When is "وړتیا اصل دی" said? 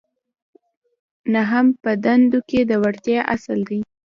2.81-3.79